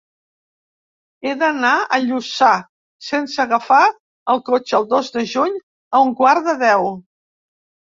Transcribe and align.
He 1.27 1.33
d'anar 1.41 1.73
a 1.81 1.99
Lluçà 2.05 2.49
sense 3.09 3.45
agafar 3.45 3.83
el 4.35 4.43
cotxe 4.49 4.79
el 4.81 4.89
dos 4.97 5.15
de 5.19 5.25
juny 5.37 5.63
a 6.01 6.05
un 6.09 6.17
quart 6.25 6.51
de 6.51 6.59
deu. 6.67 6.93